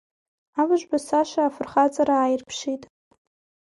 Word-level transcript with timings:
Абыџба 0.61 0.97
Саша 1.07 1.41
афырхаҵара 1.45 2.15
ааирԥшит. 2.19 2.83